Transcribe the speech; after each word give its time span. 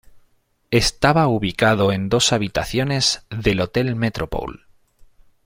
Estaba 0.71 1.27
ubicado 1.27 1.91
en 1.91 2.09
dos 2.09 2.33
habitaciones 2.33 3.21
del 3.29 3.61
Hotel 3.61 3.95
Metropole. 3.95 4.61